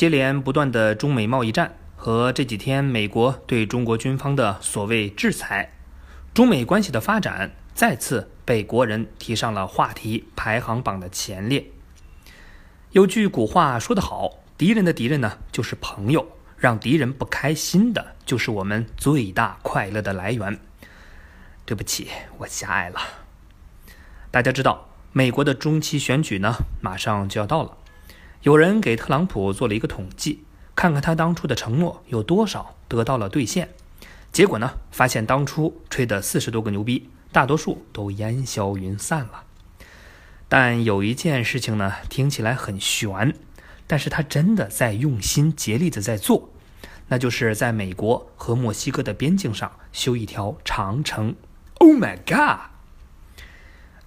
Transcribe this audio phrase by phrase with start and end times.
[0.00, 5.74] 接连不断的中美贸易战和这几天美国对中国军方的所谓制裁，
[6.32, 11.66] 中美关系的发展再次被国人提上了话题排行榜的前列。
[12.92, 16.22] 有句古话说得好：“敌人的敌人呢，就是朋友；
[16.56, 20.58] 让敌人不开心的，就是我们最大快乐的来源。”
[21.66, 22.08] 对不起，
[22.38, 22.98] 我狭隘了。
[24.30, 27.76] 大家知道，美国的中期选举呢，马上就要到了。
[28.42, 30.44] 有人给特朗普做了一个统计，
[30.74, 33.68] 看看他当初的承诺有多少得到了兑现。
[34.32, 39.44] 结果呢，发现当初吹的四十多个牛逼，大多数都烟消云散了。
[40.48, 43.34] 但有一件事情呢，听起来很悬，
[43.86, 46.48] 但是他真的在用心竭力的在做，
[47.08, 51.34] 那就是在美国和墨西哥的边境上修一条长城。
[51.74, 52.70] Oh my god！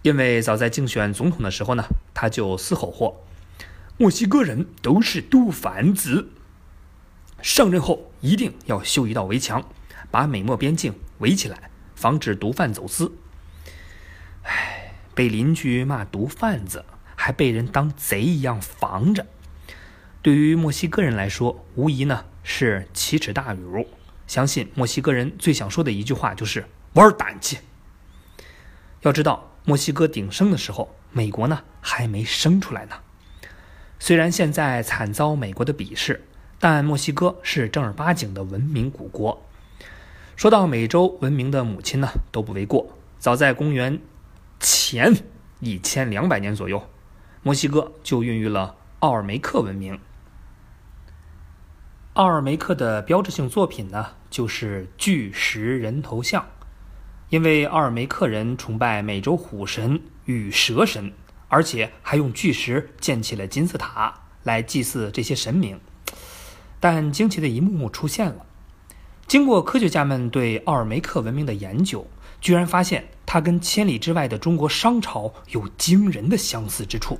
[0.01, 1.83] 因为早在竞选总统的时候呢，
[2.15, 3.23] 他就嘶吼过。
[3.97, 6.29] 墨西哥人都是毒贩子。
[7.41, 9.63] 上任后一定要修一道围墙，
[10.09, 13.11] 把美墨边境围起来，防止毒贩走私。
[14.43, 16.83] 唉，被邻居骂毒贩子，
[17.15, 19.27] 还被人当贼一样防着，
[20.21, 23.87] 对于墨西哥人来说，无疑呢是奇耻大辱。
[24.25, 27.59] 相信墨西哥人最想说的一句话就是“玩胆气”。
[29.01, 32.95] 要知道，墨西哥鼎盛的时候，美国呢还没生出来呢。
[33.99, 36.25] 虽然现在惨遭美国的鄙视，
[36.59, 39.45] 但墨西哥是正儿八经的文明古国。
[40.35, 42.97] 说到美洲文明的母亲呢，都不为过。
[43.19, 43.99] 早在公元
[44.59, 45.15] 前
[45.59, 46.89] 一千两百年左右，
[47.41, 49.99] 墨西哥就孕育了奥尔梅克文明。
[52.13, 56.45] 奥尔梅克的标志性作品呢，就是巨石人头像，
[57.29, 61.13] 因为奥尔梅克人崇拜美洲虎神与蛇神。
[61.53, 65.79] 而且还用巨石建起了金字塔来祭祀这些神明，
[66.79, 68.47] 但惊奇的一幕幕出现了。
[69.27, 72.07] 经过科学家们对奥尔梅克文明的研究，
[72.41, 77.19] 居然发现它跟千里之外的中国商朝有惊人的相似之处。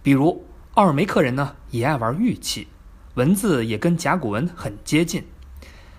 [0.00, 2.68] 比如，奥尔梅克人呢也爱玩玉器，
[3.14, 5.24] 文字也跟甲骨文很接近，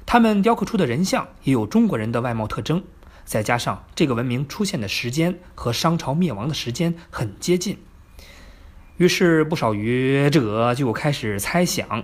[0.05, 2.81] 他们雕刻出的人像也有中国人的外貌特征。
[3.31, 7.77] 再加上这个文明出现的时间和商朝灭亡的时间很接近，
[8.97, 12.03] 于是不少学者就开始猜想，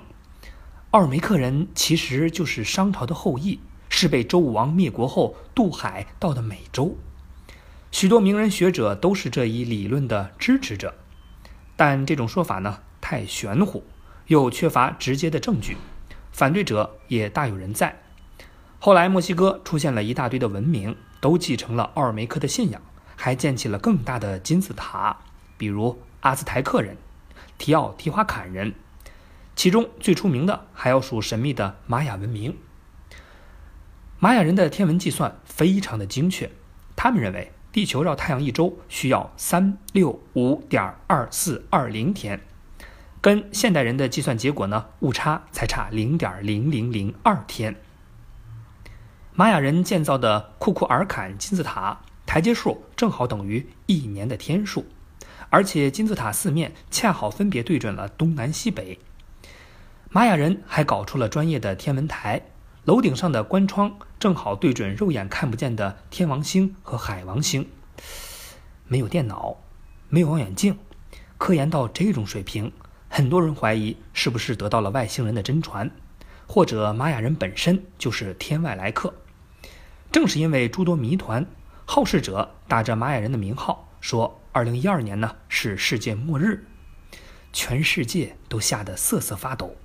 [0.92, 6.98] 奥尔梅克人其实就是商朝的后裔，是被周武王灭国后渡海到的美洲。
[7.92, 10.96] 许多名人学者都是这一理论的支持者，
[11.76, 13.84] 但这种说法呢太玄乎，
[14.28, 15.76] 又缺乏直接的证据，
[16.32, 18.02] 反对者也大有人在。
[18.80, 20.96] 后来墨西哥出现了一大堆的文明。
[21.20, 22.82] 都继承了奥尔梅克的信仰，
[23.16, 25.18] 还建起了更大的金字塔，
[25.58, 26.98] 比如阿兹台克人、
[27.58, 28.74] 提奥提华坎人，
[29.56, 32.58] 其中最出名的还要数神秘的玛雅文明。
[34.20, 36.52] 玛雅人的天文计算非常的精确，
[36.96, 42.42] 他们认为地球绕太阳一周需要三六五点二四二零天，
[43.22, 47.76] 跟现代人的计算结果呢误差才差零点零零零二天。
[49.40, 54.84] 玛雅人建造的库库尔坎金字塔台阶数正好等于一年的天数，
[55.52, 58.98] 而且金字塔四面恰好分别对准了东南西北。
[60.10, 62.48] 玛雅人还搞出了专业的天文台，
[62.86, 67.70] 楼顶上的关窗正好对准肉眼看不见的天王星和海王星。
[68.88, 69.58] 没有电脑，
[70.10, 70.80] 没有望远镜，
[71.38, 72.72] 科研到这种水平，
[73.08, 75.92] 很多人怀疑是不是得到了外星人的真传，
[76.48, 79.14] 或者玛雅人本身就是天外来客。
[80.18, 81.46] 正是因为诸多谜团，
[81.86, 86.66] 好事者打着玛雅人的名号说，二零一二年呢是世界末日，
[87.54, 89.76] 全世界都吓得瑟瑟发抖。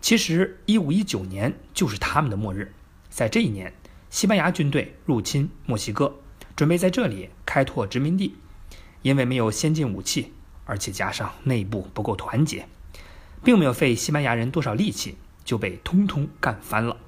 [0.00, 2.72] 其实一五一九年就是他们的末日，
[3.08, 3.74] 在这一年，
[4.08, 6.20] 西班牙军队入侵墨西哥，
[6.54, 8.36] 准备在这里开拓殖民地，
[9.02, 10.32] 因为没有先进武器，
[10.64, 12.68] 而且加上内部不够团结，
[13.42, 16.98] 并没有费西班牙人多少力气，就被通通干翻了。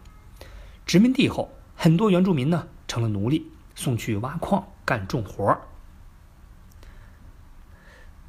[0.85, 1.53] 殖民地后。
[1.83, 5.63] 很多原住民呢成了奴隶，送去挖矿干重活儿。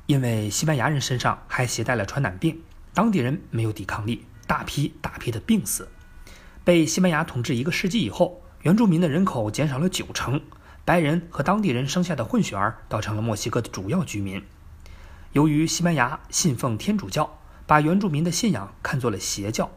[0.07, 2.63] 因为西班牙人身上还携带了传染病，
[2.95, 5.87] 当地人没有抵抗力，大批大批的病死。
[6.63, 10.41] 被西班牙统治一个世纪以后，原住民的人口减少了九成，
[10.83, 14.43] 白人和当地人生下的混血儿倒成了墨西哥的主要居民。
[15.33, 19.69] 由于西班牙信奉天主教，把原住民的信仰看作了邪教。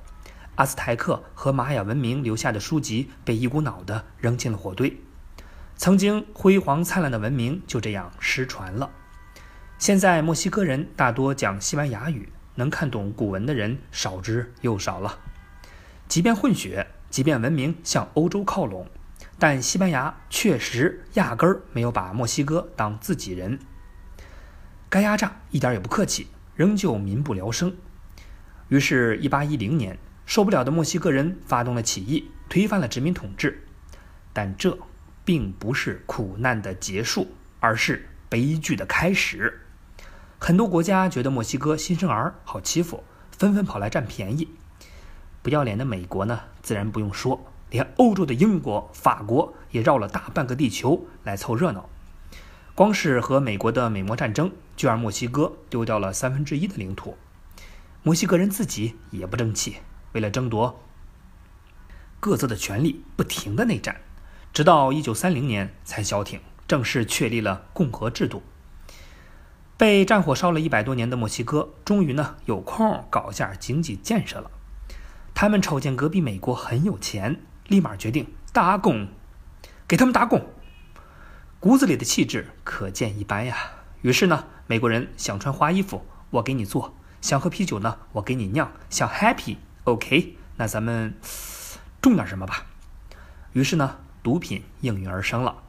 [0.56, 5.00] 阿兹台克和玛雅文明留下的书籍被一股脑的扔进了火堆，
[5.76, 8.90] 曾经辉煌灿烂的文明就这样失传了。
[9.78, 15.18] 现在墨西哥人大多讲西班牙语，能看懂古文的人少之又少了。
[16.08, 18.88] 即便混血，即便文明向欧洲靠拢，
[19.38, 23.58] 但西班牙确实压根儿没有把墨西哥当自己人。
[24.88, 27.76] 该压榨一点也不客气，仍旧民不聊生。
[28.68, 33.64] 于是，1810年，受不了的墨西哥人发动了起义，推翻了殖民统治。
[34.34, 34.76] 但这
[35.24, 37.28] 并不是苦难的结束，
[37.60, 39.62] 而是悲剧的开始。
[40.38, 44.48] 很多国家觉得墨西哥新生儿好欺负，纷纷跑来占便宜。
[45.42, 51.88] 不要脸的美国呢，自然不用说，连欧洲的英国、法国也绕了大半个地球来凑热闹。
[52.74, 57.16] 光是和美国的美墨战争，就让墨西哥丢掉了三分之一的领土。
[58.02, 59.76] 墨西哥人自己也不争气，
[60.16, 60.82] 为了争夺
[62.20, 64.00] 各自的权利，不停的内战，
[64.50, 68.42] 直到一九三零年才消停，正式确立了共和制度。
[69.76, 74.50] 被战火烧了一百多年的墨西哥，终于呢有空搞下经济建设了。
[75.34, 79.08] 他们瞅见隔壁美国很有钱，立马决定打工，
[79.86, 80.46] 给他们打工。
[81.60, 83.56] 骨子里的气质可见一斑呀。
[84.00, 91.14] 于是呢，美国人想穿花衣服，我给你做；想喝啤酒呢，我给你酿；想 happy OK，那咱们
[92.02, 92.66] 种点什么吧。
[93.52, 95.62] 于是呢，毒品应运而生了。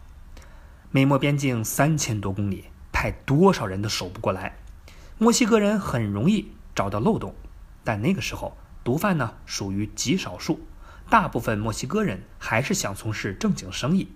[0.90, 4.58] 美墨边境三千多公里，派多少人都守不过来。
[5.19, 7.36] 墨西哥人很容易找到漏洞，
[7.84, 10.62] 但那个时候毒贩呢属于极少数，
[11.12, 14.10] 大部分墨西哥人还是想从事正经生意。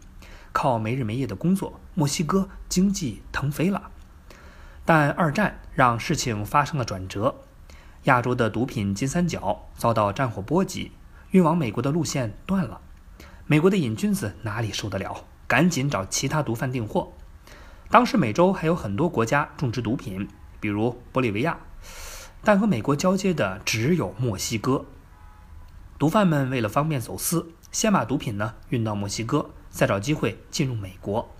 [0.51, 3.91] 靠没日没夜的工作，墨西哥经济腾飞了。
[4.83, 7.43] 但二战让事情发生了转折，
[8.03, 10.91] 亚洲的毒品金三角遭到战火波及，
[11.31, 12.81] 运往美国的路线断了。
[13.45, 15.25] 美国的瘾君子哪里受得了？
[15.47, 17.11] 赶紧找其他毒贩订货。
[17.89, 20.27] 当时美洲还有很多国家种植毒品，
[20.59, 21.59] 比如玻利维亚，
[22.43, 24.85] 但和美国交接的只有墨西哥。
[25.99, 29.49] 毒贩们为了方便走私，先把毒品呢运到墨西哥。
[29.69, 31.33] 再找机会进入美国，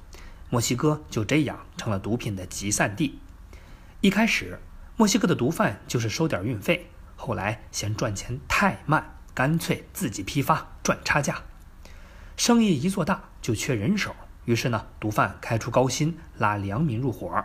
[0.50, 3.20] 墨西哥就这样成了毒品的集散地。
[4.00, 4.58] 一开始，
[4.98, 11.42] 墨西哥的毒贩就是收点运费，后来嫌赚钱太慢，干脆自己批发赚差价。
[12.38, 14.16] 生意一做大就缺人手，
[14.46, 17.44] 于是呢，毒贩开出高薪拉良民入伙。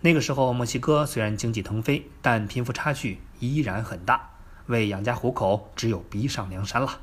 [0.00, 4.30] 那个时候，墨西哥虽然经济腾飞，但贫富差距依然很大，
[4.66, 7.00] 为养家糊口只有逼上梁山了。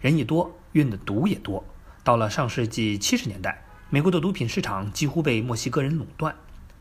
[0.00, 1.64] 人一多，运的毒也多。
[2.02, 6.34] 到了上世纪七十年代，美国的毒品市场几乎被墨西哥人垄断。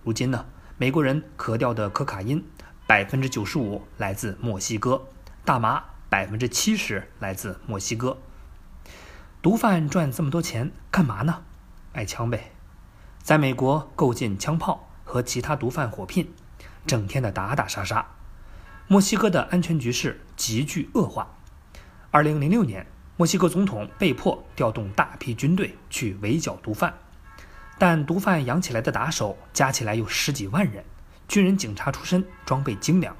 [0.03, 0.45] 如今呢，
[0.81, 2.41] 美国人咳掉的可卡因，
[2.87, 5.01] 百分之九十五来自墨西哥；
[5.43, 8.17] 大麻百分之七十来自墨西哥。
[9.41, 11.43] 毒贩赚这么多钱干嘛呢？
[11.91, 12.53] 卖枪呗，
[13.21, 16.31] 在美国购进枪炮和其他毒贩火拼，
[16.87, 18.05] 整天的打打杀杀。
[18.87, 21.35] 墨西哥的安全局势急剧恶化。
[22.09, 22.87] 二零零六年。
[23.17, 26.93] 墨西哥总统被迫调动大批军队去围剿毒贩，
[27.79, 30.83] 但毒贩养起来的打手加起来有十几万人，
[31.29, 33.15] 军人、警察出身，装备精良，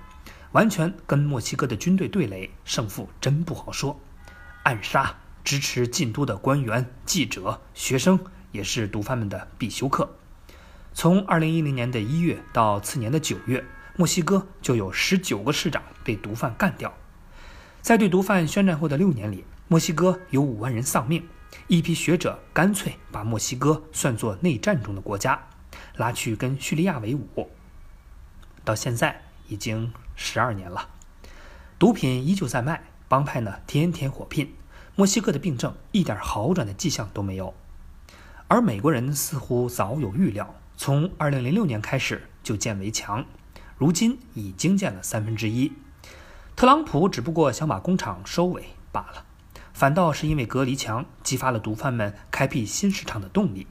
[0.52, 3.98] 完全跟墨西哥的军队对垒，胜负真不好说。
[4.64, 5.16] 暗杀
[5.46, 8.20] 支持禁毒的官员、记者、学生
[8.52, 10.18] 也是毒贩们的必修课。
[10.94, 13.64] 从2010年的一月到次年的九月，
[13.96, 16.94] 墨西哥就有十九个市长被毒贩干掉。
[17.82, 21.26] 在对毒贩宣战后的六年里，墨西哥有五万人丧命，
[21.68, 25.48] 一批学者干脆把墨西哥算作内战中的国家，
[25.96, 27.50] 拉去跟叙利亚为伍。
[28.64, 30.90] 到现在已经十二年了，
[31.78, 34.54] 毒品依旧在卖，帮派呢天天火拼，
[34.96, 37.54] 墨西哥的病症一点好转的迹象都没有。
[38.48, 43.26] 而美国人似乎早有预料，从二零零六年开始就建围墙，
[43.78, 45.72] 如今已经建了三分之一。
[46.56, 49.26] 特朗普只不过想把工厂收尾罢了。
[49.80, 53.66] 反倒是因为隔离墙激发了毒贩们开辟新市场的动力，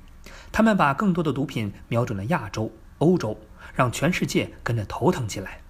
[0.50, 3.38] 他们把更多的毒品瞄准了亚洲、欧洲，
[3.74, 5.60] 让全世界跟着头疼起来。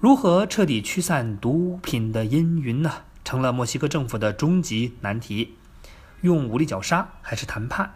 [0.00, 2.90] 如何彻底驱散毒品的阴云呢？
[3.22, 5.54] 成了墨西哥政府的终极难题。
[6.22, 7.88] 用武力绞杀还是谈判？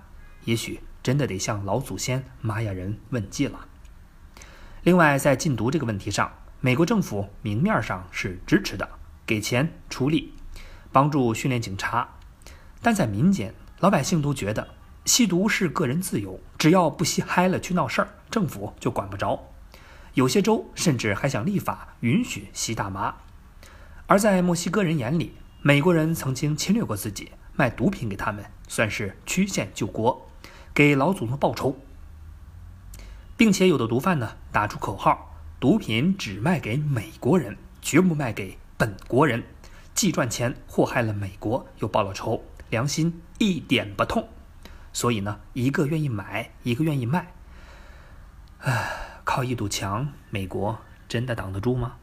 [0.45, 3.67] 也许真的得向老祖先玛雅人问计了。
[4.85, 8.89] 另外，在禁毒这个问题上，美国政府明面上是支持的，
[9.27, 10.33] 给钱出力。
[10.93, 12.09] 帮助训练警察，
[12.83, 14.69] 但在民间，老百姓都觉得
[15.05, 19.49] 吸毒是个人自由，只要不吸嗨了去闹事儿，政府就管不着。
[20.15, 23.15] 有些州甚至还想立法允许吸大麻。
[24.07, 30.29] 而在墨西哥人眼里，美国人曾经侵略过自己，卖毒品给他们算是曲线救国，
[30.75, 31.79] 给老祖宗报仇。
[33.37, 39.45] 并且有的毒贩呢打出口号：“毒品只卖给美国人，绝不卖给本国人，
[40.01, 44.31] 既赚钱祸害了美国，又报了仇，良心一点不痛。
[44.95, 47.35] 所以呢，一个愿意买，一个愿意卖。
[48.61, 51.97] 唉，靠一堵墙，美国真的挡得住吗？